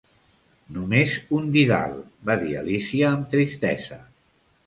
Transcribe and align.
"Només 0.77 1.11
un 1.39 1.51
didal", 1.57 1.93
va 2.29 2.37
dir 2.45 2.57
Alícia 2.61 3.11
amb 3.13 3.29
tristesa. 3.35 4.01